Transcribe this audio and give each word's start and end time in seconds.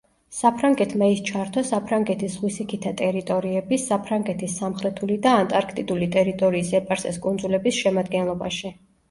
საფრანგეთმა 0.35 1.09
ის 1.15 1.19
ჩართო 1.27 1.63
საფრანგეთის 1.67 2.37
ზღვისიქითა 2.37 2.93
ტერიტორიების, 3.01 3.85
საფრანგეთის 3.91 4.57
სამხრეთული 4.63 5.19
და 5.27 5.35
ანტარქტიდული 5.43 6.09
ტერიტორიის 6.17 6.75
ეპარსეს 6.83 7.23
კუნძულების 7.29 7.81
შემადგენლობაში. 7.85 8.75